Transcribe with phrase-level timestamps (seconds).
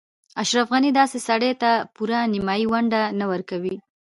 [0.41, 3.75] اشرف غني داسې سړي ته پوره نیمايي ونډه نه ورکوي.